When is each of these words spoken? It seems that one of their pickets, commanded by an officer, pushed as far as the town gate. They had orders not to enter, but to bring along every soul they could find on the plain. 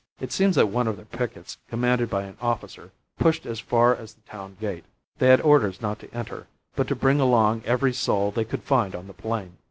It 0.19 0.31
seems 0.31 0.55
that 0.55 0.69
one 0.69 0.87
of 0.87 0.95
their 0.95 1.05
pickets, 1.05 1.59
commanded 1.69 2.09
by 2.09 2.23
an 2.23 2.35
officer, 2.41 2.89
pushed 3.19 3.45
as 3.45 3.59
far 3.59 3.95
as 3.95 4.15
the 4.15 4.21
town 4.21 4.57
gate. 4.59 4.83
They 5.19 5.27
had 5.27 5.41
orders 5.41 5.79
not 5.79 5.99
to 5.99 6.11
enter, 6.11 6.47
but 6.75 6.87
to 6.87 6.95
bring 6.95 7.19
along 7.19 7.61
every 7.65 7.93
soul 7.93 8.31
they 8.31 8.43
could 8.45 8.63
find 8.63 8.95
on 8.95 9.05
the 9.05 9.13
plain. 9.13 9.57